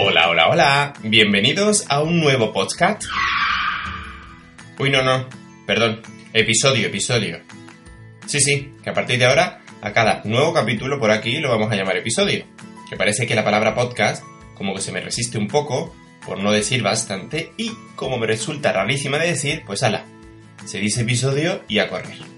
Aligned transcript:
Hola, 0.00 0.28
hola, 0.28 0.48
hola. 0.48 0.94
Bienvenidos 1.02 1.84
a 1.88 2.02
un 2.02 2.20
nuevo 2.20 2.52
podcast. 2.52 3.02
Uy, 4.78 4.90
no, 4.90 5.02
no. 5.02 5.28
Perdón. 5.66 6.02
Episodio, 6.32 6.86
episodio. 6.86 7.40
Sí, 8.24 8.38
sí, 8.38 8.74
que 8.84 8.90
a 8.90 8.92
partir 8.92 9.18
de 9.18 9.24
ahora, 9.24 9.60
a 9.82 9.92
cada 9.92 10.22
nuevo 10.24 10.54
capítulo 10.54 11.00
por 11.00 11.10
aquí 11.10 11.40
lo 11.40 11.50
vamos 11.50 11.72
a 11.72 11.74
llamar 11.74 11.96
episodio. 11.96 12.44
Que 12.88 12.96
parece 12.96 13.26
que 13.26 13.34
la 13.34 13.42
palabra 13.42 13.74
podcast 13.74 14.22
como 14.54 14.72
que 14.72 14.82
se 14.82 14.92
me 14.92 15.00
resiste 15.00 15.36
un 15.36 15.48
poco, 15.48 15.92
por 16.24 16.38
no 16.38 16.52
decir 16.52 16.80
bastante, 16.80 17.52
y 17.56 17.72
como 17.96 18.18
me 18.18 18.28
resulta 18.28 18.72
rarísima 18.72 19.18
de 19.18 19.26
decir, 19.26 19.64
pues 19.66 19.82
ala, 19.82 20.04
se 20.64 20.78
dice 20.78 21.00
episodio 21.00 21.64
y 21.66 21.80
a 21.80 21.88
correr. 21.88 22.37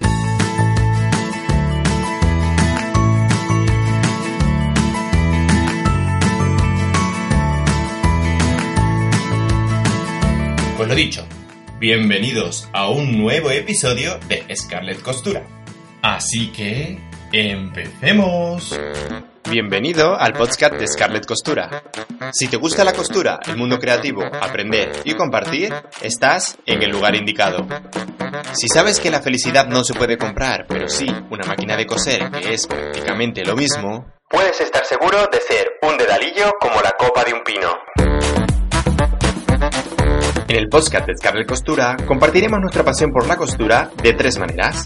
Pues 10.81 10.89
lo 10.89 10.95
dicho, 10.95 11.27
bienvenidos 11.79 12.67
a 12.73 12.89
un 12.89 13.15
nuevo 13.15 13.51
episodio 13.51 14.17
de 14.27 14.43
Scarlett 14.55 15.03
Costura. 15.03 15.45
Así 16.01 16.51
que, 16.51 16.97
empecemos. 17.31 18.79
Bienvenido 19.47 20.19
al 20.19 20.33
podcast 20.33 20.73
de 20.73 20.87
Scarlett 20.87 21.27
Costura. 21.27 21.83
Si 22.33 22.47
te 22.47 22.57
gusta 22.57 22.83
la 22.83 22.93
costura, 22.93 23.37
el 23.45 23.57
mundo 23.57 23.77
creativo, 23.77 24.23
aprender 24.23 24.91
y 25.05 25.13
compartir, 25.13 25.71
estás 26.01 26.57
en 26.65 26.81
el 26.81 26.89
lugar 26.89 27.13
indicado. 27.13 27.67
Si 28.53 28.67
sabes 28.67 28.99
que 28.99 29.11
la 29.11 29.21
felicidad 29.21 29.67
no 29.67 29.83
se 29.83 29.93
puede 29.93 30.17
comprar, 30.17 30.65
pero 30.67 30.89
sí 30.89 31.05
una 31.29 31.45
máquina 31.45 31.77
de 31.77 31.85
coser 31.85 32.31
que 32.31 32.55
es 32.55 32.65
prácticamente 32.65 33.45
lo 33.45 33.55
mismo, 33.55 34.07
puedes 34.27 34.59
estar 34.59 34.83
seguro 34.83 35.29
de 35.31 35.41
ser 35.41 35.73
un 35.83 35.95
dedalillo 35.95 36.53
como 36.59 36.81
la 36.81 36.93
copa 36.97 37.23
de 37.23 37.33
un 37.33 37.43
pino. 37.43 38.30
En 40.51 40.57
el 40.57 40.67
podcast 40.67 41.07
de 41.07 41.15
Scarlett 41.15 41.47
Costura 41.47 41.95
compartiremos 42.05 42.59
nuestra 42.59 42.83
pasión 42.83 43.13
por 43.13 43.25
la 43.25 43.37
costura 43.37 43.89
de 44.03 44.11
tres 44.11 44.37
maneras. 44.37 44.83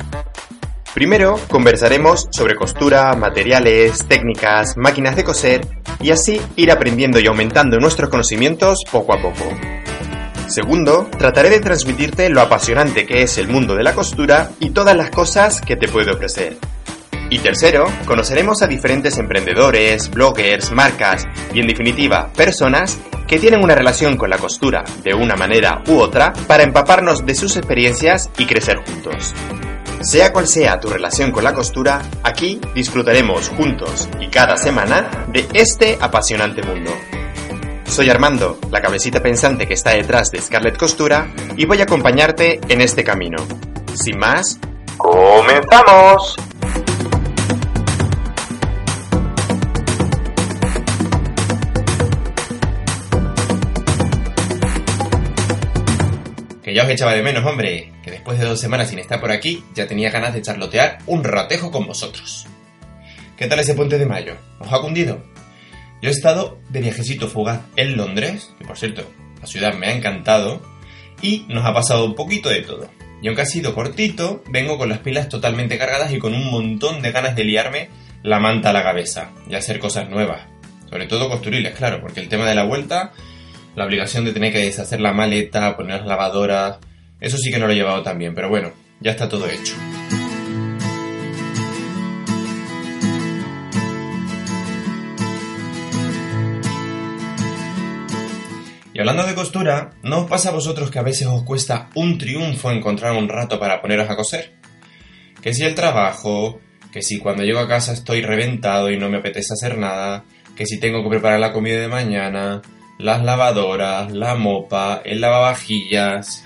Primero, 0.93 1.39
conversaremos 1.49 2.27
sobre 2.29 2.53
costura, 2.53 3.15
materiales, 3.15 4.05
técnicas, 4.07 4.77
máquinas 4.77 5.15
de 5.15 5.23
coser 5.23 5.67
y 5.99 6.11
así 6.11 6.39
ir 6.55 6.71
aprendiendo 6.71 7.19
y 7.19 7.25
aumentando 7.25 7.79
nuestros 7.79 8.11
conocimientos 8.11 8.83
poco 8.91 9.13
a 9.13 9.19
poco. 9.19 9.43
Segundo, 10.45 11.09
trataré 11.17 11.49
de 11.49 11.61
transmitirte 11.61 12.29
lo 12.29 12.41
apasionante 12.41 13.07
que 13.07 13.23
es 13.23 13.39
el 13.39 13.47
mundo 13.47 13.73
de 13.73 13.81
la 13.81 13.95
costura 13.95 14.51
y 14.59 14.69
todas 14.69 14.95
las 14.95 15.09
cosas 15.09 15.61
que 15.61 15.75
te 15.75 15.87
puede 15.87 16.11
ofrecer. 16.11 16.57
Y 17.31 17.39
tercero, 17.39 17.85
conoceremos 18.05 18.61
a 18.61 18.67
diferentes 18.67 19.17
emprendedores, 19.17 20.11
bloggers, 20.11 20.71
marcas 20.73 21.25
y 21.55 21.59
en 21.59 21.65
definitiva 21.65 22.31
personas 22.33 22.99
que 23.27 23.39
tienen 23.39 23.63
una 23.63 23.75
relación 23.75 24.17
con 24.17 24.29
la 24.29 24.37
costura 24.37 24.83
de 25.03 25.13
una 25.13 25.35
manera 25.35 25.81
u 25.87 25.99
otra 25.99 26.33
para 26.47 26.63
empaparnos 26.63 27.25
de 27.25 27.35
sus 27.35 27.55
experiencias 27.57 28.29
y 28.37 28.45
crecer 28.45 28.77
juntos. 28.77 29.33
Sea 30.01 30.31
cual 30.31 30.47
sea 30.47 30.79
tu 30.79 30.89
relación 30.89 31.31
con 31.31 31.43
la 31.43 31.53
costura, 31.53 32.01
aquí 32.23 32.59
disfrutaremos 32.73 33.49
juntos 33.49 34.07
y 34.19 34.27
cada 34.27 34.57
semana 34.57 35.25
de 35.29 35.47
este 35.53 35.97
apasionante 35.99 36.61
mundo. 36.61 36.91
Soy 37.87 38.09
Armando, 38.09 38.59
la 38.71 38.81
cabecita 38.81 39.21
pensante 39.21 39.67
que 39.67 39.73
está 39.73 39.91
detrás 39.91 40.31
de 40.31 40.41
Scarlett 40.41 40.77
Costura, 40.77 41.31
y 41.55 41.65
voy 41.65 41.79
a 41.79 41.83
acompañarte 41.83 42.59
en 42.67 42.81
este 42.81 43.03
camino. 43.03 43.37
Sin 43.93 44.17
más, 44.17 44.59
¡comenzamos! 44.97 46.35
Ya 56.75 56.83
os 56.83 56.89
echaba 56.89 57.13
de 57.13 57.23
menos, 57.23 57.45
hombre, 57.45 57.93
que 58.03 58.11
después 58.11 58.37
de 58.37 58.43
dos 58.43 58.59
semanas 58.59 58.89
sin 58.89 58.99
estar 58.99 59.21
por 59.21 59.31
aquí, 59.31 59.63
ya 59.73 59.87
tenía 59.87 60.09
ganas 60.11 60.33
de 60.33 60.41
charlotear 60.41 60.97
un 61.05 61.23
ratejo 61.23 61.71
con 61.71 61.87
vosotros. 61.87 62.47
¿Qué 63.37 63.47
tal 63.47 63.59
ese 63.59 63.75
puente 63.75 63.97
de 63.97 64.05
mayo? 64.05 64.35
¿Os 64.59 64.73
ha 64.73 64.81
cundido? 64.81 65.23
Yo 66.01 66.09
he 66.09 66.11
estado 66.11 66.59
de 66.67 66.81
viajecito 66.81 67.29
fugaz 67.29 67.61
en 67.77 67.95
Londres, 67.95 68.53
que 68.59 68.65
por 68.65 68.77
cierto, 68.77 69.09
la 69.39 69.47
ciudad 69.47 69.73
me 69.73 69.87
ha 69.87 69.93
encantado, 69.93 70.61
y 71.21 71.45
nos 71.47 71.63
ha 71.63 71.73
pasado 71.73 72.03
un 72.03 72.13
poquito 72.13 72.49
de 72.49 72.59
todo. 72.59 72.89
Y 73.21 73.27
aunque 73.27 73.43
ha 73.43 73.45
sido 73.45 73.73
cortito, 73.73 74.43
vengo 74.49 74.77
con 74.77 74.89
las 74.89 74.99
pilas 74.99 75.29
totalmente 75.29 75.77
cargadas 75.77 76.11
y 76.11 76.19
con 76.19 76.33
un 76.33 76.51
montón 76.51 77.01
de 77.01 77.13
ganas 77.13 77.37
de 77.37 77.45
liarme 77.45 77.89
la 78.21 78.39
manta 78.39 78.71
a 78.71 78.73
la 78.73 78.83
cabeza 78.83 79.29
y 79.49 79.55
hacer 79.55 79.79
cosas 79.79 80.09
nuevas. 80.09 80.41
Sobre 80.89 81.07
todo 81.07 81.29
costuriles, 81.29 81.73
claro, 81.73 82.01
porque 82.01 82.19
el 82.19 82.27
tema 82.27 82.45
de 82.45 82.55
la 82.55 82.65
vuelta 82.65 83.13
la 83.75 83.85
obligación 83.85 84.25
de 84.25 84.33
tener 84.33 84.53
que 84.53 84.59
deshacer 84.59 85.01
la 85.01 85.13
maleta, 85.13 85.75
poner 85.75 85.99
las 85.99 86.07
lavadoras, 86.07 86.77
eso 87.19 87.37
sí 87.37 87.51
que 87.51 87.59
no 87.59 87.67
lo 87.67 87.73
he 87.73 87.75
llevado 87.75 88.03
tan 88.03 88.17
bien, 88.17 88.33
pero 88.33 88.49
bueno, 88.49 88.71
ya 88.99 89.11
está 89.11 89.27
todo 89.27 89.47
hecho. 89.47 89.75
Y 98.93 98.99
hablando 98.99 99.25
de 99.25 99.35
costura, 99.35 99.91
¿no 100.03 100.19
os 100.19 100.29
pasa 100.29 100.49
a 100.49 100.53
vosotros 100.53 100.89
que 100.89 100.99
a 100.99 101.03
veces 101.03 101.27
os 101.27 101.43
cuesta 101.43 101.89
un 101.95 102.17
triunfo 102.17 102.71
encontrar 102.71 103.11
un 103.11 103.27
rato 103.27 103.59
para 103.59 103.81
poneros 103.81 104.09
a 104.09 104.15
coser? 104.15 104.53
Que 105.41 105.53
si 105.53 105.63
el 105.63 105.75
trabajo, 105.75 106.61
que 106.93 107.01
si 107.01 107.19
cuando 107.19 107.43
llego 107.43 107.59
a 107.59 107.67
casa 107.67 107.91
estoy 107.91 108.21
reventado 108.21 108.89
y 108.89 108.97
no 108.97 109.09
me 109.09 109.17
apetece 109.17 109.51
hacer 109.51 109.77
nada, 109.77 110.23
que 110.55 110.65
si 110.65 110.79
tengo 110.79 111.03
que 111.03 111.09
preparar 111.09 111.41
la 111.41 111.51
comida 111.51 111.81
de 111.81 111.89
mañana, 111.89 112.61
las 112.97 113.23
lavadoras, 113.23 114.11
la 114.11 114.35
mopa, 114.35 115.01
el 115.03 115.21
lavavajillas. 115.21 116.43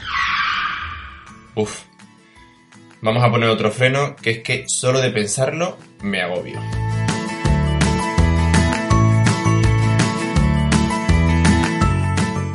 Uf. 1.55 1.83
Vamos 3.01 3.23
a 3.23 3.31
poner 3.31 3.49
otro 3.49 3.71
freno, 3.71 4.15
que 4.15 4.31
es 4.31 4.39
que 4.39 4.65
solo 4.67 4.99
de 4.99 5.11
pensarlo 5.11 5.77
me 6.01 6.21
agobio. 6.21 6.59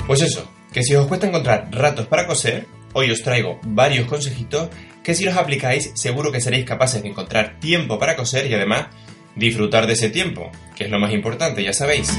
Pues 0.07 0.21
eso, 0.21 0.51
que 0.71 0.83
si 0.83 0.95
os 0.95 1.07
cuesta 1.07 1.27
encontrar 1.27 1.69
ratos 1.71 2.07
para 2.07 2.27
coser, 2.27 2.67
hoy 2.93 3.11
os 3.11 3.23
traigo 3.23 3.59
varios 3.63 4.07
consejitos 4.07 4.69
que 5.03 5.15
si 5.15 5.25
los 5.25 5.37
aplicáis 5.37 5.93
seguro 5.95 6.31
que 6.31 6.43
seréis 6.43 6.67
capaces 6.67 7.03
de 7.03 7.09
encontrar 7.09 7.59
tiempo 7.59 7.99
para 7.99 8.17
coser 8.17 8.51
y 8.51 8.55
además 8.55 8.89
disfrutar 9.35 9.87
de 9.87 9.95
ese 9.95 10.11
tiempo, 10.11 10.51
que 10.77 10.85
es 10.85 10.91
lo 10.91 10.99
más 10.99 11.13
importante, 11.13 11.63
ya 11.63 11.73
sabéis. 11.73 12.13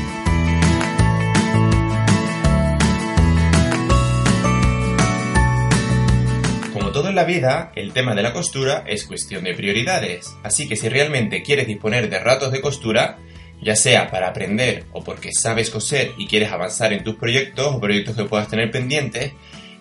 La 7.15 7.23
vida, 7.23 7.71
el 7.75 7.93
tema 7.93 8.13
de 8.13 8.21
la 8.21 8.33
costura 8.33 8.83
es 8.85 9.05
cuestión 9.05 9.45
de 9.45 9.55
prioridades. 9.55 10.35
Así 10.43 10.67
que 10.67 10.75
si 10.75 10.89
realmente 10.89 11.41
quieres 11.41 11.65
disponer 11.65 12.09
de 12.09 12.19
ratos 12.19 12.51
de 12.51 12.61
costura, 12.61 13.17
ya 13.61 13.75
sea 13.75 14.11
para 14.11 14.27
aprender 14.27 14.83
o 14.91 15.03
porque 15.03 15.31
sabes 15.33 15.69
coser 15.69 16.11
y 16.17 16.27
quieres 16.27 16.51
avanzar 16.51 16.93
en 16.93 17.03
tus 17.03 17.15
proyectos 17.15 17.73
o 17.73 17.79
proyectos 17.79 18.15
que 18.15 18.25
puedas 18.25 18.49
tener 18.49 18.69
pendientes, 18.69 19.31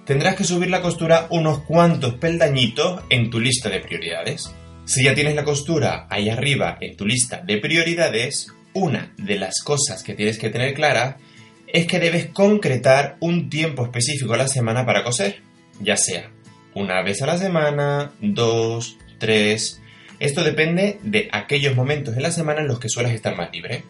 tendrás 0.07 0.37
que 0.37 0.45
subir 0.45 0.71
la 0.71 0.81
costura 0.81 1.27
unos 1.31 1.65
cuantos 1.65 2.15
peldañitos 2.15 3.03
en 3.11 3.29
tu 3.31 3.41
lista 3.41 3.69
de 3.69 3.81
prioridades. 3.81 4.55
Si 4.85 5.05
ya 5.05 5.15
tienes 5.15 5.35
la 5.35 5.45
costura 5.45 6.07
ahí 6.09 6.31
arriba 6.31 6.79
en 6.81 6.97
tu 6.97 7.05
lista 7.05 7.43
de 7.45 7.59
prioridades, 7.59 8.53
una 8.73 9.13
de 9.19 9.39
las 9.39 9.61
cosas 9.63 10.03
que 10.03 10.15
tienes 10.15 10.39
que 10.39 10.51
tener 10.51 10.75
clara 10.75 11.19
es 11.67 11.87
que 11.87 11.99
debes 11.99 12.27
concretar 12.27 13.17
un 13.19 13.51
tiempo 13.51 13.85
específico 13.85 14.35
a 14.35 14.39
la 14.39 14.49
semana 14.49 14.87
para 14.87 15.03
coser, 15.03 15.43
ya 15.81 15.97
sea 15.97 16.34
una 16.75 17.03
vez 17.03 17.23
a 17.23 17.27
la 17.27 17.39
semana, 17.39 18.13
dos, 18.21 18.99
tres. 19.19 19.81
Esto 20.19 20.45
depende 20.45 20.99
de 21.03 21.29
aquellos 21.33 21.75
momentos 21.75 22.17
en 22.17 22.23
la 22.23 22.31
semana 22.31 22.61
en 22.61 22.69
los 22.69 22.79
que 22.79 22.89
suelas 22.89 23.13
estar 23.13 23.37
más 23.37 23.53
libre. 23.53 23.85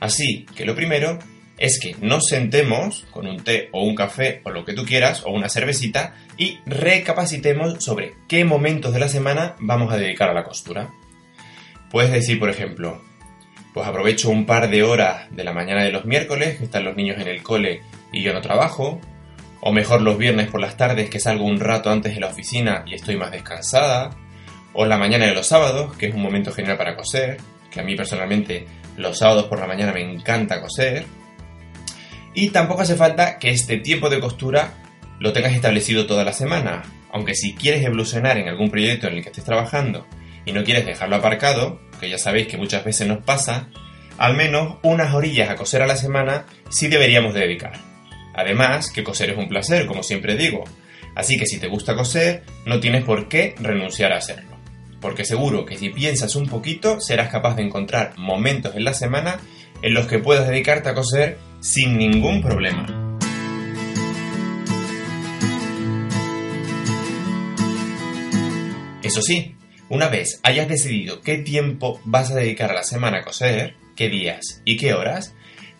Así 0.00 0.46
que 0.54 0.64
lo 0.64 0.74
primero 0.74 1.18
es 1.58 1.78
que 1.78 1.96
nos 2.00 2.26
sentemos 2.28 3.06
con 3.10 3.26
un 3.26 3.42
té 3.42 3.68
o 3.72 3.84
un 3.84 3.94
café 3.94 4.40
o 4.44 4.50
lo 4.50 4.64
que 4.64 4.74
tú 4.74 4.84
quieras 4.84 5.22
o 5.24 5.30
una 5.30 5.48
cervecita 5.48 6.14
y 6.36 6.58
recapacitemos 6.66 7.82
sobre 7.84 8.14
qué 8.28 8.44
momentos 8.44 8.92
de 8.92 9.00
la 9.00 9.08
semana 9.08 9.54
vamos 9.60 9.92
a 9.92 9.96
dedicar 9.96 10.28
a 10.28 10.34
la 10.34 10.44
costura. 10.44 10.90
Puedes 11.90 12.10
decir, 12.10 12.40
por 12.40 12.50
ejemplo, 12.50 13.02
pues 13.72 13.86
aprovecho 13.86 14.30
un 14.30 14.46
par 14.46 14.68
de 14.68 14.82
horas 14.82 15.28
de 15.30 15.44
la 15.44 15.52
mañana 15.52 15.84
de 15.84 15.92
los 15.92 16.04
miércoles, 16.04 16.58
que 16.58 16.64
están 16.64 16.84
los 16.84 16.96
niños 16.96 17.20
en 17.20 17.28
el 17.28 17.42
cole 17.42 17.82
y 18.12 18.22
yo 18.22 18.32
no 18.32 18.40
trabajo, 18.40 19.00
o 19.66 19.72
mejor 19.72 20.02
los 20.02 20.18
viernes 20.18 20.50
por 20.50 20.60
las 20.60 20.76
tardes 20.76 21.08
que 21.08 21.18
salgo 21.18 21.46
un 21.46 21.58
rato 21.58 21.90
antes 21.90 22.14
de 22.14 22.20
la 22.20 22.26
oficina 22.26 22.84
y 22.86 22.92
estoy 22.92 23.16
más 23.16 23.30
descansada, 23.30 24.10
o 24.74 24.84
la 24.84 24.98
mañana 24.98 25.24
de 25.24 25.34
los 25.34 25.46
sábados, 25.46 25.96
que 25.96 26.08
es 26.08 26.14
un 26.14 26.20
momento 26.20 26.52
genial 26.52 26.76
para 26.76 26.94
coser, 26.94 27.38
que 27.70 27.80
a 27.80 27.82
mí 27.82 27.96
personalmente 27.96 28.66
los 28.98 29.16
sábados 29.16 29.46
por 29.46 29.58
la 29.58 29.66
mañana 29.66 29.94
me 29.94 30.02
encanta 30.02 30.60
coser. 30.60 31.06
Y 32.34 32.50
tampoco 32.50 32.82
hace 32.82 32.94
falta 32.94 33.38
que 33.38 33.48
este 33.48 33.78
tiempo 33.78 34.10
de 34.10 34.20
costura 34.20 34.74
lo 35.18 35.32
tengas 35.32 35.54
establecido 35.54 36.04
toda 36.04 36.24
la 36.24 36.34
semana, 36.34 36.82
aunque 37.10 37.34
si 37.34 37.54
quieres 37.54 37.82
evolucionar 37.86 38.36
en 38.36 38.48
algún 38.48 38.70
proyecto 38.70 39.06
en 39.06 39.14
el 39.14 39.22
que 39.22 39.30
estés 39.30 39.44
trabajando 39.44 40.06
y 40.44 40.52
no 40.52 40.62
quieres 40.62 40.84
dejarlo 40.84 41.16
aparcado, 41.16 41.80
que 41.98 42.10
ya 42.10 42.18
sabéis 42.18 42.48
que 42.48 42.58
muchas 42.58 42.84
veces 42.84 43.08
nos 43.08 43.24
pasa, 43.24 43.70
al 44.18 44.36
menos 44.36 44.76
unas 44.82 45.14
orillas 45.14 45.48
a 45.48 45.56
coser 45.56 45.80
a 45.80 45.86
la 45.86 45.96
semana 45.96 46.44
sí 46.68 46.88
deberíamos 46.88 47.32
dedicar. 47.32 47.93
Además, 48.34 48.90
que 48.90 49.04
coser 49.04 49.30
es 49.30 49.38
un 49.38 49.48
placer, 49.48 49.86
como 49.86 50.02
siempre 50.02 50.36
digo, 50.36 50.64
así 51.14 51.38
que 51.38 51.46
si 51.46 51.58
te 51.58 51.68
gusta 51.68 51.94
coser, 51.94 52.42
no 52.66 52.80
tienes 52.80 53.04
por 53.04 53.28
qué 53.28 53.54
renunciar 53.60 54.12
a 54.12 54.18
hacerlo. 54.18 54.56
Porque 55.00 55.24
seguro 55.24 55.64
que 55.64 55.76
si 55.76 55.90
piensas 55.90 56.34
un 56.34 56.48
poquito, 56.48 57.00
serás 57.00 57.28
capaz 57.28 57.54
de 57.56 57.62
encontrar 57.62 58.14
momentos 58.16 58.74
en 58.74 58.84
la 58.84 58.94
semana 58.94 59.38
en 59.82 59.94
los 59.94 60.06
que 60.06 60.18
puedas 60.18 60.48
dedicarte 60.48 60.88
a 60.88 60.94
coser 60.94 61.38
sin 61.60 61.96
ningún 61.98 62.42
problema. 62.42 63.18
Eso 69.02 69.20
sí, 69.20 69.54
una 69.90 70.08
vez 70.08 70.40
hayas 70.42 70.66
decidido 70.66 71.20
qué 71.20 71.36
tiempo 71.38 72.00
vas 72.04 72.30
a 72.30 72.34
dedicar 72.34 72.70
a 72.70 72.74
la 72.74 72.82
semana 72.82 73.18
a 73.18 73.24
coser, 73.24 73.74
qué 73.94 74.08
días 74.08 74.62
y 74.64 74.78
qué 74.78 74.94
horas, 74.94 75.34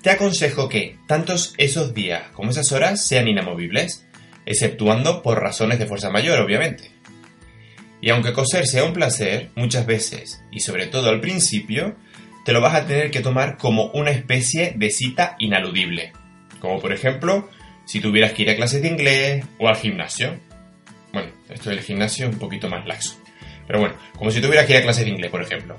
te 0.04 0.10
aconsejo 0.10 0.68
que 0.68 0.98
tantos 1.06 1.54
esos 1.56 1.94
días 1.94 2.24
como 2.34 2.50
esas 2.50 2.72
horas 2.72 3.02
sean 3.02 3.26
inamovibles, 3.26 4.06
exceptuando 4.44 5.22
por 5.22 5.40
razones 5.40 5.78
de 5.78 5.86
fuerza 5.86 6.10
mayor, 6.10 6.38
obviamente. 6.40 6.90
Y 8.02 8.10
aunque 8.10 8.34
coser 8.34 8.66
sea 8.66 8.84
un 8.84 8.92
placer, 8.92 9.48
muchas 9.54 9.86
veces, 9.86 10.42
y 10.52 10.60
sobre 10.60 10.88
todo 10.88 11.08
al 11.08 11.22
principio, 11.22 11.96
te 12.44 12.52
lo 12.52 12.60
vas 12.60 12.74
a 12.74 12.86
tener 12.86 13.10
que 13.10 13.20
tomar 13.20 13.56
como 13.56 13.86
una 13.92 14.10
especie 14.10 14.74
de 14.76 14.90
cita 14.90 15.36
inaludible. 15.38 16.12
Como 16.60 16.80
por 16.80 16.92
ejemplo, 16.92 17.48
si 17.86 18.00
tuvieras 18.00 18.32
que 18.32 18.42
ir 18.42 18.50
a 18.50 18.56
clases 18.56 18.82
de 18.82 18.88
inglés 18.88 19.46
o 19.58 19.68
al 19.68 19.76
gimnasio. 19.76 20.38
Bueno, 21.14 21.30
esto 21.48 21.70
del 21.70 21.80
gimnasio 21.80 22.26
es 22.26 22.34
un 22.34 22.38
poquito 22.38 22.68
más 22.68 22.86
laxo. 22.86 23.18
Pero 23.66 23.80
bueno, 23.80 23.94
como 24.18 24.30
si 24.30 24.42
tuvieras 24.42 24.66
que 24.66 24.74
ir 24.74 24.80
a 24.80 24.82
clases 24.82 25.06
de 25.06 25.12
inglés, 25.12 25.30
por 25.30 25.40
ejemplo. 25.40 25.78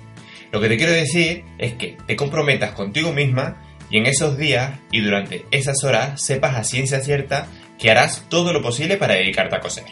Lo 0.51 0.59
que 0.59 0.67
te 0.67 0.77
quiero 0.77 0.93
decir 0.93 1.43
es 1.59 1.73
que 1.73 1.95
te 2.07 2.15
comprometas 2.15 2.71
contigo 2.71 3.13
misma 3.13 3.61
y 3.89 3.97
en 3.97 4.05
esos 4.05 4.37
días 4.37 4.79
y 4.91 5.01
durante 5.01 5.45
esas 5.51 5.83
horas 5.83 6.23
sepas 6.23 6.55
a 6.55 6.63
ciencia 6.63 7.01
cierta 7.01 7.47
que 7.79 7.91
harás 7.91 8.25
todo 8.29 8.53
lo 8.53 8.61
posible 8.61 8.97
para 8.97 9.15
dedicarte 9.15 9.55
a 9.55 9.59
coser. 9.59 9.85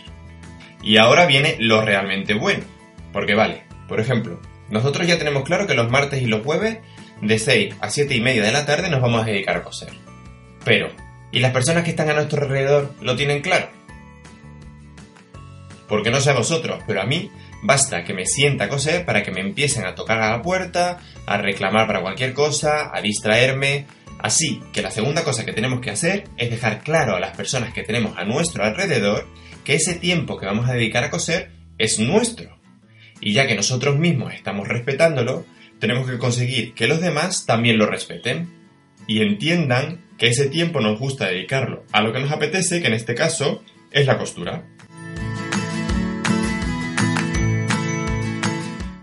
Y 0.81 0.97
ahora 0.97 1.25
viene 1.25 1.55
lo 1.59 1.81
realmente 1.81 2.33
bueno. 2.33 2.63
Porque 3.11 3.35
vale, 3.35 3.63
por 3.87 3.99
ejemplo, 3.99 4.41
nosotros 4.69 5.07
ya 5.07 5.17
tenemos 5.17 5.43
claro 5.43 5.67
que 5.67 5.75
los 5.75 5.91
martes 5.91 6.21
y 6.21 6.25
los 6.25 6.43
jueves 6.43 6.79
de 7.21 7.39
6 7.39 7.75
a 7.79 7.89
7 7.89 8.15
y 8.15 8.21
media 8.21 8.43
de 8.43 8.51
la 8.51 8.65
tarde 8.65 8.89
nos 8.89 9.01
vamos 9.01 9.21
a 9.21 9.25
dedicar 9.25 9.57
a 9.57 9.63
coser. 9.63 9.89
Pero, 10.65 10.89
¿y 11.31 11.39
las 11.39 11.51
personas 11.51 11.83
que 11.83 11.91
están 11.91 12.09
a 12.09 12.13
nuestro 12.13 12.41
alrededor 12.41 12.93
lo 13.01 13.15
tienen 13.15 13.41
claro? 13.41 13.69
Porque 15.87 16.09
no 16.09 16.19
sé 16.19 16.31
a 16.31 16.33
vosotros, 16.33 16.81
pero 16.87 17.01
a 17.01 17.05
mí 17.05 17.29
Basta 17.65 18.03
que 18.03 18.13
me 18.13 18.25
sienta 18.25 18.65
a 18.65 18.69
coser 18.69 19.05
para 19.05 19.23
que 19.23 19.31
me 19.31 19.39
empiecen 19.39 19.85
a 19.85 19.95
tocar 19.95 20.21
a 20.21 20.31
la 20.31 20.41
puerta, 20.41 20.99
a 21.25 21.37
reclamar 21.37 21.87
para 21.87 22.01
cualquier 22.01 22.33
cosa, 22.33 22.91
a 22.93 23.01
distraerme. 23.01 23.85
Así 24.19 24.61
que 24.71 24.81
la 24.81 24.91
segunda 24.91 25.23
cosa 25.23 25.45
que 25.45 25.53
tenemos 25.53 25.81
que 25.81 25.89
hacer 25.89 26.25
es 26.37 26.49
dejar 26.49 26.81
claro 26.81 27.15
a 27.15 27.19
las 27.19 27.35
personas 27.35 27.73
que 27.73 27.83
tenemos 27.83 28.17
a 28.17 28.25
nuestro 28.25 28.63
alrededor 28.63 29.27
que 29.63 29.75
ese 29.75 29.95
tiempo 29.95 30.37
que 30.37 30.45
vamos 30.45 30.69
a 30.69 30.73
dedicar 30.73 31.03
a 31.03 31.09
coser 31.09 31.51
es 31.77 31.99
nuestro. 31.99 32.57
Y 33.19 33.33
ya 33.33 33.47
que 33.47 33.55
nosotros 33.55 33.97
mismos 33.97 34.33
estamos 34.33 34.67
respetándolo, 34.67 35.45
tenemos 35.79 36.09
que 36.09 36.17
conseguir 36.17 36.73
que 36.73 36.87
los 36.87 37.01
demás 37.01 37.45
también 37.45 37.77
lo 37.77 37.85
respeten 37.85 38.49
y 39.07 39.21
entiendan 39.21 40.05
que 40.17 40.27
ese 40.27 40.47
tiempo 40.47 40.79
nos 40.79 40.99
gusta 40.99 41.27
dedicarlo 41.27 41.83
a 41.91 42.01
lo 42.01 42.13
que 42.13 42.19
nos 42.19 42.31
apetece, 42.31 42.81
que 42.81 42.87
en 42.87 42.93
este 42.93 43.15
caso 43.15 43.63
es 43.91 44.05
la 44.05 44.17
costura. 44.17 44.65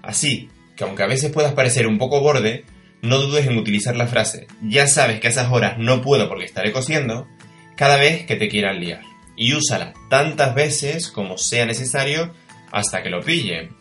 Así 0.03 0.49
que 0.81 0.85
aunque 0.85 1.03
a 1.03 1.07
veces 1.07 1.31
puedas 1.31 1.53
parecer 1.53 1.87
un 1.87 1.99
poco 1.99 2.23
borde, 2.23 2.65
no 3.03 3.19
dudes 3.19 3.47
en 3.47 3.59
utilizar 3.59 3.97
la 3.97 4.07
frase 4.07 4.47
ya 4.63 4.87
sabes 4.87 5.21
que 5.21 5.27
a 5.27 5.31
esas 5.31 5.53
horas 5.53 5.77
no 5.77 6.01
puedo 6.01 6.27
porque 6.27 6.47
estaré 6.47 6.73
cosiendo 6.73 7.29
cada 7.77 7.97
vez 7.97 8.25
que 8.25 8.37
te 8.37 8.49
quieran 8.49 8.81
liar. 8.81 9.03
Y 9.37 9.53
úsala 9.53 9.93
tantas 10.09 10.55
veces 10.55 11.09
como 11.09 11.37
sea 11.37 11.67
necesario 11.67 12.33
hasta 12.73 13.03
que 13.03 13.11
lo 13.11 13.21
pillen. 13.21 13.77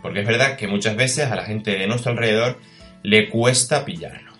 Porque 0.00 0.20
es 0.20 0.28
verdad 0.28 0.56
que 0.56 0.68
muchas 0.68 0.94
veces 0.94 1.28
a 1.28 1.34
la 1.34 1.44
gente 1.44 1.72
de 1.72 1.88
nuestro 1.88 2.12
alrededor 2.12 2.60
le 3.02 3.28
cuesta 3.28 3.84
pillarlo. 3.84 4.32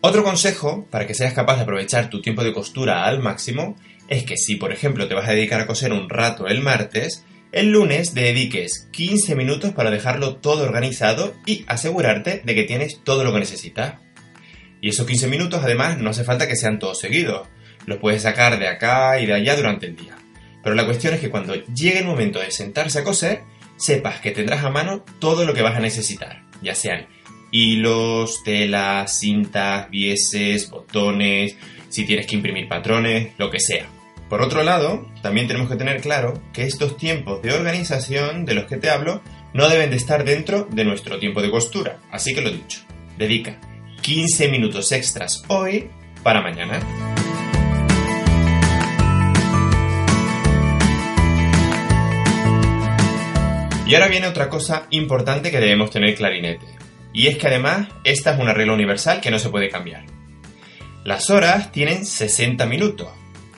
Otro 0.00 0.24
consejo 0.24 0.88
para 0.90 1.06
que 1.06 1.14
seas 1.14 1.32
capaz 1.32 1.56
de 1.56 1.62
aprovechar 1.62 2.10
tu 2.10 2.20
tiempo 2.20 2.42
de 2.42 2.52
costura 2.52 3.04
al 3.04 3.20
máximo 3.20 3.76
es 4.08 4.24
que 4.24 4.36
si 4.36 4.56
por 4.56 4.72
ejemplo 4.72 5.06
te 5.06 5.14
vas 5.14 5.28
a 5.28 5.32
dedicar 5.32 5.60
a 5.60 5.66
coser 5.68 5.92
un 5.92 6.08
rato 6.08 6.48
el 6.48 6.60
martes, 6.60 7.24
el 7.56 7.72
lunes 7.72 8.12
dediques 8.12 8.86
15 8.90 9.34
minutos 9.34 9.72
para 9.72 9.90
dejarlo 9.90 10.36
todo 10.36 10.64
organizado 10.64 11.34
y 11.46 11.64
asegurarte 11.68 12.42
de 12.44 12.54
que 12.54 12.64
tienes 12.64 13.00
todo 13.02 13.24
lo 13.24 13.32
que 13.32 13.38
necesitas. 13.38 13.94
Y 14.82 14.90
esos 14.90 15.06
15 15.06 15.26
minutos 15.28 15.64
además 15.64 15.96
no 15.96 16.10
hace 16.10 16.22
falta 16.22 16.46
que 16.46 16.54
sean 16.54 16.78
todos 16.78 17.00
seguidos, 17.00 17.48
los 17.86 17.96
puedes 17.96 18.20
sacar 18.20 18.58
de 18.58 18.68
acá 18.68 19.18
y 19.20 19.24
de 19.24 19.32
allá 19.32 19.56
durante 19.56 19.86
el 19.86 19.96
día. 19.96 20.18
Pero 20.62 20.76
la 20.76 20.84
cuestión 20.84 21.14
es 21.14 21.20
que 21.20 21.30
cuando 21.30 21.54
llegue 21.54 22.00
el 22.00 22.04
momento 22.04 22.40
de 22.40 22.50
sentarse 22.50 22.98
a 22.98 23.04
coser, 23.04 23.40
sepas 23.78 24.20
que 24.20 24.32
tendrás 24.32 24.62
a 24.62 24.68
mano 24.68 25.02
todo 25.18 25.46
lo 25.46 25.54
que 25.54 25.62
vas 25.62 25.76
a 25.76 25.80
necesitar, 25.80 26.42
ya 26.60 26.74
sean 26.74 27.06
hilos, 27.52 28.42
telas, 28.44 29.18
cintas, 29.18 29.88
bieses, 29.88 30.68
botones, 30.68 31.56
si 31.88 32.04
tienes 32.04 32.26
que 32.26 32.34
imprimir 32.34 32.68
patrones, 32.68 33.32
lo 33.38 33.50
que 33.50 33.60
sea. 33.60 33.95
Por 34.28 34.42
otro 34.42 34.64
lado, 34.64 35.06
también 35.22 35.46
tenemos 35.46 35.68
que 35.68 35.76
tener 35.76 36.00
claro 36.00 36.42
que 36.52 36.64
estos 36.64 36.96
tiempos 36.96 37.42
de 37.42 37.52
organización 37.52 38.44
de 38.44 38.54
los 38.54 38.64
que 38.64 38.76
te 38.76 38.90
hablo 38.90 39.22
no 39.52 39.68
deben 39.68 39.90
de 39.90 39.96
estar 39.96 40.24
dentro 40.24 40.66
de 40.70 40.84
nuestro 40.84 41.20
tiempo 41.20 41.42
de 41.42 41.50
costura. 41.50 41.98
Así 42.10 42.34
que 42.34 42.40
lo 42.40 42.50
dicho, 42.50 42.80
dedica 43.16 43.60
15 44.02 44.48
minutos 44.48 44.90
extras 44.90 45.44
hoy 45.46 45.90
para 46.24 46.42
mañana. 46.42 46.80
Y 53.86 53.94
ahora 53.94 54.08
viene 54.08 54.26
otra 54.26 54.48
cosa 54.48 54.88
importante 54.90 55.52
que 55.52 55.60
debemos 55.60 55.90
tener 55.90 56.16
clarinete. 56.16 56.66
Y 57.12 57.28
es 57.28 57.38
que 57.38 57.46
además 57.46 57.86
esta 58.02 58.34
es 58.34 58.40
una 58.40 58.52
regla 58.52 58.74
universal 58.74 59.20
que 59.20 59.30
no 59.30 59.38
se 59.38 59.50
puede 59.50 59.68
cambiar. 59.68 60.04
Las 61.04 61.30
horas 61.30 61.70
tienen 61.70 62.04
60 62.04 62.66
minutos, 62.66 63.08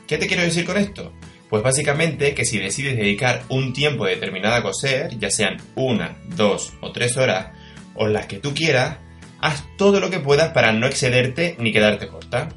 ¿Qué 0.09 0.17
te 0.17 0.27
quiero 0.27 0.43
decir 0.43 0.65
con 0.65 0.79
esto? 0.79 1.13
Pues 1.51 1.63
básicamente 1.63 2.35
que 2.35 2.47
si 2.47 2.59
decides 2.59 2.97
dedicar 2.97 3.43
un 3.51 3.75
tiempo 3.75 4.07
determinado 4.07 4.55
a 4.55 4.63
coser, 4.63 5.19
ya 5.19 5.31
sean 5.31 5.59
una, 5.75 6.17
dos 6.35 6.73
o 6.81 6.93
tres 6.93 7.19
horas, 7.19 7.49
o 7.95 8.09
las 8.09 8.25
que 8.25 8.39
tú 8.39 8.55
quieras, 8.55 8.97
haz 9.43 9.67
todo 9.77 10.01
lo 10.01 10.09
que 10.09 10.19
puedas 10.19 10.55
para 10.55 10.73
no 10.73 10.87
excederte 10.87 11.57
ni 11.59 11.73
quedarte 11.73 12.09
corta. 12.09 12.49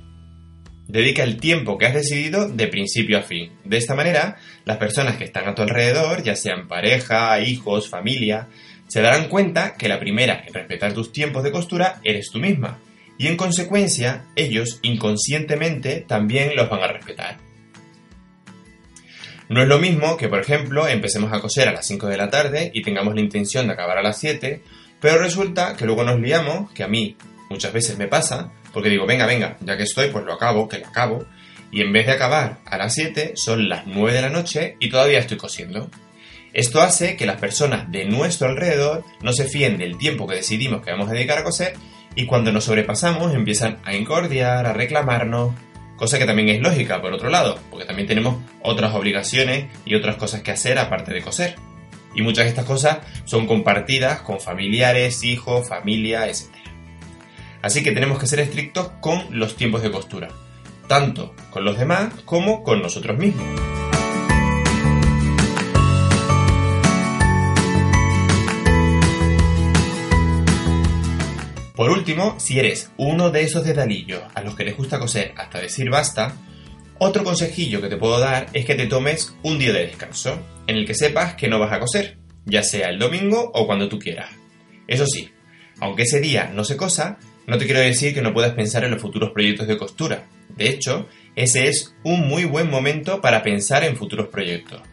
Dedica 0.88 1.24
el 1.24 1.42
tiempo 1.42 1.78
que 1.78 1.88
has 1.88 1.94
decidido 1.94 2.48
de 2.48 2.68
principio 2.70 3.18
a 3.18 3.24
fin. 3.24 3.52
De 3.66 3.76
esta 3.76 3.96
manera, 3.96 4.38
las 4.64 4.78
personas 4.78 5.18
que 5.18 5.26
están 5.26 5.50
a 5.50 5.54
tu 5.54 5.62
alrededor, 5.62 6.24
ya 6.24 6.38
sean 6.38 6.70
pareja, 6.70 7.38
hijos, 7.42 7.90
familia, 7.90 8.48
se 8.88 9.02
darán 9.02 9.28
cuenta 9.28 9.76
que 9.76 9.90
la 9.90 10.00
primera 10.00 10.42
en 10.48 10.54
respetar 10.54 10.94
tus 10.94 11.12
tiempos 11.12 11.44
de 11.44 11.52
costura 11.52 12.00
eres 12.06 12.30
tú 12.32 12.40
misma 12.40 12.80
y 13.22 13.28
en 13.28 13.38
consecuencia 13.38 14.26
ellos 14.36 14.80
inconscientemente 14.82 16.04
también 16.08 16.56
los 16.56 16.72
van 16.72 16.82
a 16.82 16.88
respetar. 16.88 17.38
No 19.48 19.62
es 19.62 19.68
lo 19.68 19.78
mismo 19.78 20.18
que, 20.18 20.28
por 20.28 20.40
ejemplo, 20.40 20.88
empecemos 20.88 21.32
a 21.32 21.40
coser 21.40 21.68
a 21.68 21.72
las 21.72 21.86
5 21.86 22.08
de 22.08 22.18
la 22.18 22.32
tarde 22.32 22.72
y 22.74 22.82
tengamos 22.82 23.14
la 23.14 23.22
intención 23.22 23.68
de 23.68 23.74
acabar 23.74 24.00
a 24.00 24.02
las 24.02 24.18
7, 24.18 24.64
pero 25.00 25.20
resulta 25.20 25.76
que 25.76 25.86
luego 25.86 26.04
nos 26.04 26.20
liamos, 26.20 26.72
que 26.72 26.82
a 26.84 26.88
mí 26.88 27.16
muchas 27.52 27.72
veces 27.72 27.96
me 28.00 28.08
pasa, 28.08 28.54
porque 28.74 28.90
digo, 28.90 29.06
venga, 29.06 29.28
venga, 29.28 29.56
ya 29.60 29.78
que 29.78 29.84
estoy, 29.84 30.10
pues 30.10 30.26
lo 30.26 30.34
acabo, 30.34 30.68
que 30.68 30.80
lo 30.80 30.88
acabo, 30.88 31.24
y 31.72 31.82
en 31.82 31.94
vez 31.94 32.08
de 32.08 32.14
acabar 32.14 32.58
a 32.66 32.76
las 32.80 32.96
7, 32.96 33.34
son 33.36 33.70
las 33.70 33.86
9 33.86 34.14
de 34.14 34.22
la 34.24 34.30
noche 34.30 34.78
y 34.80 34.90
todavía 34.90 35.20
estoy 35.20 35.38
cosiendo. 35.38 35.92
Esto 36.54 36.82
hace 36.82 37.16
que 37.18 37.28
las 37.28 37.40
personas 37.40 37.92
de 37.92 38.06
nuestro 38.06 38.48
alrededor 38.48 39.04
no 39.22 39.32
se 39.32 39.46
fíen 39.46 39.78
del 39.78 40.00
tiempo 40.00 40.26
que 40.26 40.38
decidimos 40.38 40.82
que 40.82 40.90
vamos 40.90 41.08
a 41.08 41.14
dedicar 41.14 41.38
a 41.38 41.44
coser 41.44 41.76
y 42.16 42.26
cuando 42.26 42.52
nos 42.52 42.66
sobrepasamos 42.66 43.34
empiezan 43.34 43.80
a 43.84 43.96
incordiar, 43.96 44.66
a 44.66 44.74
reclamarnos, 44.74 45.54
cosa 45.96 46.18
que 46.18 46.26
también 46.26 46.50
es 46.50 46.62
lógica 46.62 47.02
por 47.02 47.14
otro 47.14 47.30
lado, 47.30 47.60
porque 47.70 47.86
también 47.86 48.08
tenemos 48.08 48.38
otras 48.62 48.94
obligaciones 48.94 49.68
y 49.86 49.96
otras 49.96 50.16
cosas 50.16 50.42
que 50.42 50.52
hacer 50.52 50.78
aparte 50.78 51.14
de 51.14 51.22
coser. 51.22 51.56
Y 52.14 52.22
muchas 52.22 52.46
de 52.46 52.50
estas 52.50 52.66
cosas 52.66 52.98
son 53.24 53.48
compartidas 53.48 54.22
con 54.22 54.42
familiares, 54.42 55.24
hijos, 55.24 55.68
familia, 55.70 56.28
etc. 56.28 56.48
Así 57.62 57.84
que 57.84 57.92
tenemos 57.92 58.20
que 58.20 58.28
ser 58.28 58.40
estrictos 58.40 58.92
con 59.00 59.28
los 59.30 59.56
tiempos 59.56 59.82
de 59.82 59.92
costura, 59.92 60.28
tanto 60.88 61.34
con 61.52 61.64
los 61.64 61.78
demás 61.78 62.14
como 62.26 62.64
con 62.64 62.82
nosotros 62.82 63.18
mismos. 63.18 63.71
Por 71.82 71.90
último, 71.90 72.40
si 72.40 72.60
eres 72.60 72.92
uno 72.98 73.32
de 73.32 73.42
esos 73.42 73.66
detalillos 73.66 74.22
a 74.36 74.44
los 74.44 74.56
que 74.56 74.64
les 74.64 74.78
gusta 74.78 75.00
coser 75.00 75.34
hasta 75.36 75.60
decir 75.60 75.90
basta, 75.90 76.36
otro 77.00 77.24
consejillo 77.24 77.82
que 77.82 77.88
te 77.88 77.98
puedo 77.98 78.20
dar 78.20 78.46
es 78.54 78.66
que 78.68 78.76
te 78.76 78.86
tomes 78.86 79.36
un 79.42 79.58
día 79.58 79.74
de 79.74 79.88
descanso, 79.88 80.40
en 80.68 80.78
el 80.78 80.86
que 80.86 80.94
sepas 80.94 81.34
que 81.34 81.48
no 81.48 81.58
vas 81.58 81.74
a 81.74 81.80
coser, 81.80 82.20
ya 82.46 82.62
sea 82.62 82.90
el 82.90 83.00
domingo 83.00 83.50
o 83.56 83.66
cuando 83.66 83.90
tú 83.90 83.98
quieras. 83.98 84.30
Eso 84.88 85.08
sí, 85.08 85.32
aunque 85.80 86.04
ese 86.04 86.20
día 86.20 86.52
no 86.54 86.64
se 86.64 86.78
cosa, 86.78 87.18
no 87.48 87.58
te 87.58 87.66
quiero 87.66 87.80
decir 87.80 88.14
que 88.14 88.22
no 88.22 88.32
puedas 88.32 88.54
pensar 88.54 88.84
en 88.84 88.92
los 88.92 89.02
futuros 89.02 89.32
proyectos 89.32 89.66
de 89.68 89.80
costura. 89.80 90.28
De 90.56 90.70
hecho, 90.70 91.10
ese 91.36 91.68
es 91.68 91.96
un 92.04 92.28
muy 92.28 92.46
buen 92.46 92.70
momento 92.70 93.22
para 93.22 93.42
pensar 93.42 93.84
en 93.84 93.98
futuros 93.98 94.28
proyectos. 94.28 94.84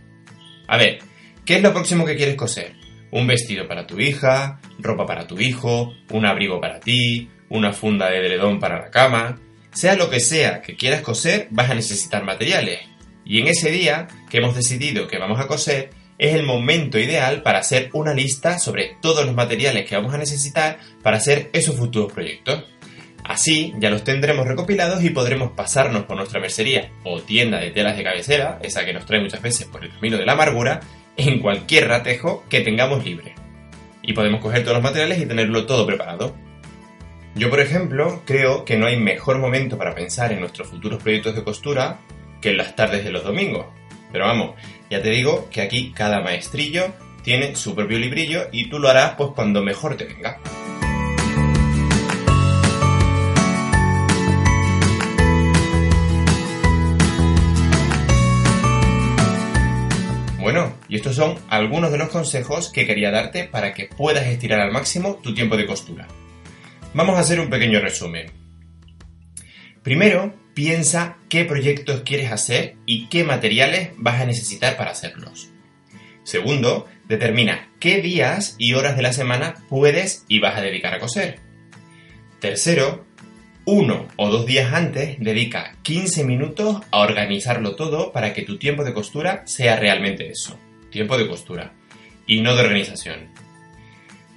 A 0.67 0.79
ver, 0.79 1.01
¿qué 1.45 1.57
es 1.57 1.63
lo 1.63 1.75
próximo 1.75 2.07
que 2.07 2.17
quieres 2.17 2.37
coser? 2.37 2.88
Un 3.11 3.27
vestido 3.27 3.67
para 3.67 3.87
tu 3.87 3.99
hija, 4.01 4.61
ropa 4.79 5.07
para 5.07 5.27
tu 5.27 5.39
hijo, 5.41 5.95
un 6.11 6.27
abrigo 6.27 6.61
para 6.61 6.81
ti, 6.81 7.31
una 7.49 7.73
funda 7.73 8.11
de 8.11 8.19
edredón 8.19 8.59
para 8.59 8.81
la 8.81 8.91
cama. 8.91 9.41
Sea 9.73 9.97
lo 9.97 10.11
que 10.11 10.21
sea 10.21 10.63
que 10.63 10.77
quieras 10.77 11.03
coser, 11.03 11.49
vas 11.51 11.71
a 11.71 11.75
necesitar 11.75 12.25
materiales. 12.25 12.81
Y 13.25 13.41
en 13.41 13.49
ese 13.49 13.71
día 13.71 14.09
que 14.31 14.39
hemos 14.39 14.55
decidido 14.55 15.07
que 15.07 15.19
vamos 15.19 15.41
a 15.41 15.47
coser, 15.47 15.91
es 16.19 16.35
el 16.35 16.45
momento 16.45 16.99
ideal 16.99 17.43
para 17.43 17.61
hacer 17.61 17.91
una 17.93 18.13
lista 18.13 18.59
sobre 18.59 18.97
todos 19.01 19.25
los 19.25 19.35
materiales 19.35 19.89
que 19.89 19.95
vamos 19.97 20.13
a 20.13 20.19
necesitar 20.19 20.79
para 21.03 21.19
hacer 21.19 21.49
esos 21.53 21.77
futuros 21.77 22.13
proyectos. 22.13 22.65
Así 23.25 23.75
ya 23.79 23.91
los 23.91 24.05
tendremos 24.05 24.47
recopilados 24.47 25.05
y 25.05 25.11
podremos 25.11 25.53
pasarnos 25.53 26.05
por 26.05 26.17
nuestra 26.17 26.41
mercería 26.41 26.91
o 27.05 27.21
tienda 27.21 27.61
de 27.61 27.71
telas 27.71 27.97
de 27.97 28.03
cabecera, 28.03 28.59
esa 28.63 28.85
que 28.85 28.95
nos 28.95 29.05
trae 29.05 29.21
muchas 29.21 29.43
veces 29.43 29.67
por 29.67 29.85
el 29.85 29.93
camino 29.93 30.17
de 30.17 30.25
la 30.25 30.33
amargura, 30.33 30.81
en 31.19 31.41
cualquier 31.41 31.89
ratejo 31.89 32.45
que 32.49 32.61
tengamos 32.61 33.05
libre. 33.05 33.35
Y 34.03 34.15
podemos 34.15 34.41
coger 34.41 34.63
todos 34.63 34.77
los 34.77 34.83
materiales 34.83 35.19
y 35.21 35.27
tenerlo 35.27 35.67
todo 35.67 35.87
preparado. 35.87 36.35
Yo, 37.35 37.51
por 37.51 37.61
ejemplo, 37.61 38.23
creo 38.25 38.65
que 38.65 38.79
no 38.79 38.87
hay 38.87 38.99
mejor 38.99 39.39
momento 39.39 39.77
para 39.77 39.95
pensar 39.95 40.33
en 40.33 40.41
nuestros 40.41 40.69
futuros 40.69 41.03
proyectos 41.03 41.35
de 41.35 41.45
costura 41.45 41.99
que 42.41 42.51
en 42.51 42.57
las 42.57 42.75
tardes 42.75 43.05
de 43.05 43.11
los 43.11 43.25
domingos. 43.25 43.67
Pero 44.11 44.27
vamos, 44.27 44.55
ya 44.89 45.03
te 45.03 45.11
digo 45.11 45.49
que 45.51 45.61
aquí 45.61 45.93
cada 45.93 46.21
maestrillo 46.21 46.95
tiene 47.23 47.55
su 47.57 47.75
propio 47.75 47.99
librillo 47.99 48.49
y 48.53 48.71
tú 48.71 48.79
lo 48.79 48.89
harás 48.89 49.15
pues 49.17 49.31
cuando 49.35 49.63
mejor 49.63 49.97
te 49.97 50.05
venga. 50.05 50.39
Estos 60.99 61.15
son 61.15 61.37
algunos 61.49 61.93
de 61.93 61.99
los 61.99 62.09
consejos 62.09 62.71
que 62.73 62.85
quería 62.85 63.13
darte 63.13 63.45
para 63.45 63.73
que 63.73 63.87
puedas 63.87 64.27
estirar 64.27 64.59
al 64.59 64.73
máximo 64.73 65.21
tu 65.23 65.33
tiempo 65.33 65.57
de 65.57 65.65
costura. 65.65 66.09
Vamos 66.93 67.17
a 67.17 67.21
hacer 67.21 67.39
un 67.39 67.51
pequeño 67.51 67.81
resumen. 67.81 68.33
Primero, 69.85 70.35
piensa 70.55 71.17
qué 71.29 71.45
proyectos 71.45 72.03
quieres 72.03 72.33
hacer 72.33 72.75
y 72.85 73.07
qué 73.07 73.23
materiales 73.23 73.91
vas 73.97 74.21
a 74.21 74.27
necesitar 74.27 74.77
para 74.77 74.91
hacerlos. 74.91 75.51
Segundo, 76.25 76.87
determina 77.09 77.71
qué 77.79 78.03
días 78.03 78.57
y 78.59 78.75
horas 78.75 78.97
de 78.97 79.03
la 79.03 79.13
semana 79.13 79.55
puedes 79.69 80.25
y 80.27 80.41
vas 80.41 80.57
a 80.57 80.63
dedicar 80.63 80.95
a 80.95 80.99
coser. 80.99 81.39
Tercero, 82.41 83.07
uno 83.67 84.09
o 84.17 84.31
dos 84.31 84.47
días 84.47 84.73
antes 84.75 85.17
dedica 85.21 85.77
15 85.83 86.25
minutos 86.25 86.81
a 86.91 86.99
organizarlo 86.99 87.77
todo 87.77 88.11
para 88.11 88.35
que 88.35 88.43
tu 88.43 88.59
tiempo 88.59 88.83
de 88.83 88.95
costura 88.95 89.43
sea 89.47 89.77
realmente 89.77 90.29
eso, 90.29 90.59
tiempo 90.91 91.17
de 91.17 91.29
costura, 91.29 91.73
y 92.27 92.41
no 92.41 92.55
de 92.55 92.63
organización. 92.63 93.29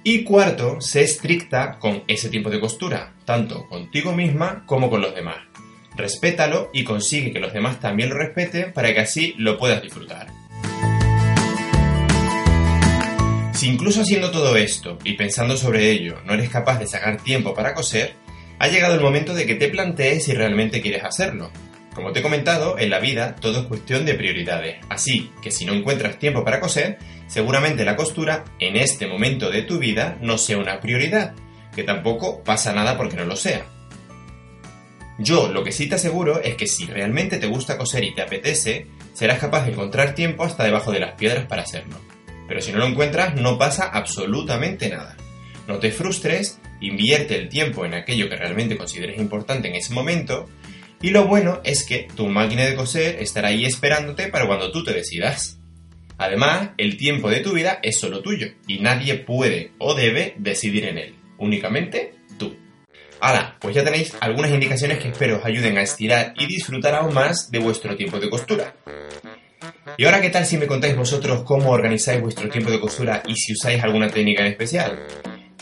Y 0.04 0.24
cuarto, 0.24 0.80
sé 0.80 1.02
estricta 1.02 1.78
con 1.78 2.02
ese 2.08 2.28
tiempo 2.28 2.50
de 2.50 2.58
costura, 2.58 3.12
tanto 3.24 3.68
contigo 3.68 4.12
misma 4.12 4.64
como 4.66 4.90
con 4.90 5.00
los 5.00 5.14
demás. 5.14 5.36
Respétalo 5.94 6.70
y 6.72 6.84
consigue 6.84 7.32
que 7.32 7.38
los 7.38 7.52
demás 7.52 7.78
también 7.78 8.08
lo 8.08 8.16
respeten 8.16 8.72
para 8.72 8.92
que 8.92 9.00
así 9.00 9.34
lo 9.38 9.58
puedas 9.58 9.82
disfrutar. 9.82 10.26
Si 13.52 13.68
incluso 13.68 14.00
haciendo 14.00 14.32
todo 14.32 14.56
esto 14.56 14.98
y 15.04 15.12
pensando 15.12 15.56
sobre 15.56 15.90
ello 15.90 16.16
no 16.24 16.34
eres 16.34 16.50
capaz 16.50 16.80
de 16.80 16.88
sacar 16.88 17.22
tiempo 17.22 17.54
para 17.54 17.74
coser, 17.74 18.14
ha 18.58 18.66
llegado 18.66 18.94
el 18.94 19.00
momento 19.00 19.34
de 19.34 19.46
que 19.46 19.54
te 19.54 19.68
plantees 19.68 20.24
si 20.24 20.32
realmente 20.32 20.80
quieres 20.80 21.04
hacerlo. 21.04 21.52
Como 21.94 22.12
te 22.12 22.20
he 22.20 22.22
comentado, 22.22 22.78
en 22.78 22.88
la 22.88 23.00
vida 23.00 23.36
todo 23.36 23.60
es 23.60 23.66
cuestión 23.66 24.06
de 24.06 24.14
prioridades, 24.14 24.78
así 24.88 25.30
que 25.42 25.50
si 25.50 25.66
no 25.66 25.74
encuentras 25.74 26.18
tiempo 26.18 26.42
para 26.42 26.58
coser, 26.58 26.98
seguramente 27.26 27.84
la 27.84 27.96
costura 27.96 28.44
en 28.58 28.76
este 28.76 29.06
momento 29.06 29.50
de 29.50 29.62
tu 29.62 29.78
vida 29.78 30.16
no 30.22 30.38
sea 30.38 30.56
una 30.56 30.80
prioridad, 30.80 31.34
que 31.74 31.82
tampoco 31.82 32.42
pasa 32.42 32.72
nada 32.72 32.96
porque 32.96 33.16
no 33.16 33.26
lo 33.26 33.36
sea. 33.36 33.66
Yo 35.18 35.52
lo 35.52 35.62
que 35.62 35.72
sí 35.72 35.86
te 35.86 35.96
aseguro 35.96 36.42
es 36.42 36.56
que 36.56 36.66
si 36.66 36.86
realmente 36.86 37.38
te 37.38 37.46
gusta 37.46 37.76
coser 37.76 38.04
y 38.04 38.14
te 38.14 38.22
apetece, 38.22 38.86
serás 39.12 39.38
capaz 39.38 39.66
de 39.66 39.72
encontrar 39.72 40.14
tiempo 40.14 40.44
hasta 40.44 40.64
debajo 40.64 40.90
de 40.90 41.00
las 41.00 41.12
piedras 41.12 41.46
para 41.46 41.62
hacerlo. 41.62 42.00
Pero 42.48 42.62
si 42.62 42.72
no 42.72 42.78
lo 42.78 42.86
encuentras, 42.86 43.34
no 43.34 43.58
pasa 43.58 43.84
absolutamente 43.84 44.88
nada. 44.88 45.16
No 45.68 45.78
te 45.78 45.92
frustres 45.92 46.58
invierte 46.80 47.36
el 47.36 47.48
tiempo 47.48 47.84
en 47.84 47.94
aquello 47.94 48.28
que 48.28 48.36
realmente 48.36 48.76
consideres 48.76 49.18
importante 49.18 49.68
en 49.68 49.76
ese 49.76 49.94
momento 49.94 50.48
y 51.02 51.10
lo 51.10 51.26
bueno 51.26 51.60
es 51.64 51.84
que 51.84 52.08
tu 52.16 52.28
máquina 52.28 52.64
de 52.64 52.76
coser 52.76 53.20
estará 53.20 53.48
ahí 53.48 53.64
esperándote 53.64 54.28
para 54.28 54.46
cuando 54.46 54.70
tú 54.70 54.84
te 54.84 54.92
decidas. 54.92 55.58
Además, 56.16 56.70
el 56.78 56.96
tiempo 56.96 57.28
de 57.28 57.40
tu 57.40 57.52
vida 57.52 57.80
es 57.82 57.98
solo 57.98 58.22
tuyo 58.22 58.46
y 58.68 58.78
nadie 58.78 59.16
puede 59.16 59.72
o 59.78 59.94
debe 59.94 60.34
decidir 60.38 60.84
en 60.84 60.98
él, 60.98 61.14
únicamente 61.38 62.14
tú. 62.38 62.56
Ahora, 63.20 63.56
pues 63.60 63.74
ya 63.74 63.82
tenéis 63.82 64.16
algunas 64.20 64.52
indicaciones 64.52 64.98
que 64.98 65.08
espero 65.08 65.38
os 65.38 65.44
ayuden 65.44 65.76
a 65.76 65.82
estirar 65.82 66.34
y 66.38 66.46
disfrutar 66.46 66.94
aún 66.94 67.12
más 67.12 67.50
de 67.50 67.58
vuestro 67.58 67.96
tiempo 67.96 68.20
de 68.20 68.30
costura. 68.30 68.76
¿Y 69.96 70.04
ahora 70.04 70.20
qué 70.20 70.30
tal 70.30 70.46
si 70.46 70.56
me 70.56 70.68
contáis 70.68 70.96
vosotros 70.96 71.42
cómo 71.42 71.70
organizáis 71.70 72.20
vuestro 72.20 72.48
tiempo 72.48 72.70
de 72.70 72.80
costura 72.80 73.22
y 73.26 73.34
si 73.34 73.52
usáis 73.52 73.82
alguna 73.82 74.08
técnica 74.08 74.42
en 74.42 74.52
especial? 74.52 75.06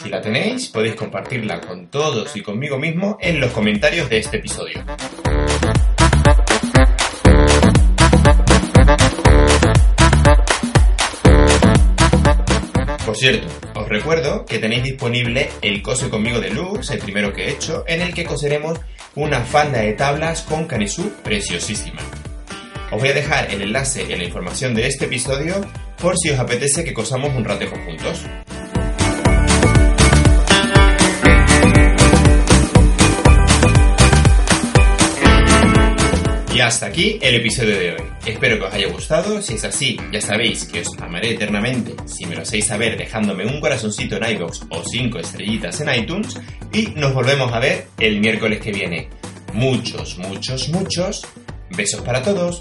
Si 0.02 0.08
la 0.08 0.20
tenéis, 0.20 0.68
podéis 0.68 0.94
compartirla 0.94 1.60
con 1.60 1.88
todos 1.90 2.34
y 2.36 2.42
conmigo 2.42 2.78
mismo 2.78 3.18
en 3.20 3.40
los 3.40 3.52
comentarios 3.52 4.08
de 4.08 4.18
este 4.18 4.38
episodio. 4.38 4.82
Por 13.10 13.16
cierto, 13.16 13.48
os 13.74 13.88
recuerdo 13.88 14.46
que 14.46 14.60
tenéis 14.60 14.84
disponible 14.84 15.50
el 15.62 15.82
Cose 15.82 16.08
conmigo 16.08 16.38
de 16.38 16.50
Lux, 16.50 16.90
el 16.90 17.00
primero 17.00 17.32
que 17.32 17.46
he 17.46 17.50
hecho, 17.50 17.82
en 17.88 18.02
el 18.02 18.14
que 18.14 18.22
coseremos 18.24 18.78
una 19.16 19.40
falda 19.40 19.80
de 19.80 19.94
tablas 19.94 20.42
con 20.42 20.66
canisú 20.66 21.10
preciosísima. 21.24 22.00
Os 22.92 23.00
voy 23.00 23.08
a 23.08 23.12
dejar 23.12 23.52
el 23.52 23.62
enlace 23.62 24.02
en 24.02 24.18
la 24.18 24.24
información 24.24 24.76
de 24.76 24.86
este 24.86 25.06
episodio 25.06 25.60
por 26.00 26.16
si 26.16 26.30
os 26.30 26.38
apetece 26.38 26.84
que 26.84 26.94
cosamos 26.94 27.34
un 27.34 27.44
rato 27.44 27.66
juntos. 27.84 28.24
Y 36.54 36.60
hasta 36.60 36.86
aquí 36.86 37.18
el 37.20 37.34
episodio 37.34 37.76
de 37.76 37.90
hoy. 37.90 38.09
Espero 38.24 38.58
que 38.58 38.64
os 38.64 38.74
haya 38.74 38.88
gustado. 38.88 39.40
Si 39.40 39.54
es 39.54 39.64
así, 39.64 39.96
ya 40.12 40.20
sabéis 40.20 40.66
que 40.66 40.80
os 40.80 40.88
amaré 41.00 41.32
eternamente 41.32 41.94
si 42.06 42.26
me 42.26 42.34
lo 42.34 42.42
hacéis 42.42 42.66
saber 42.66 42.96
dejándome 42.96 43.46
un 43.46 43.60
corazoncito 43.60 44.16
en 44.16 44.36
iBox 44.36 44.66
o 44.68 44.82
5 44.84 45.18
estrellitas 45.18 45.80
en 45.80 45.94
iTunes. 45.94 46.38
Y 46.72 46.88
nos 46.96 47.14
volvemos 47.14 47.52
a 47.52 47.58
ver 47.58 47.88
el 47.98 48.20
miércoles 48.20 48.60
que 48.60 48.72
viene. 48.72 49.08
Muchos, 49.54 50.18
muchos, 50.18 50.68
muchos. 50.68 51.26
Besos 51.70 52.02
para 52.02 52.22
todos. 52.22 52.60